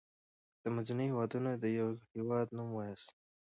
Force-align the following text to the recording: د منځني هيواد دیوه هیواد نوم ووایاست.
د 0.61 0.63
منځني 0.75 1.05
هيواد 1.11 1.29
دیوه 1.63 1.89
هیواد 2.15 2.47
نوم 2.57 2.69
ووایاست. 2.71 3.09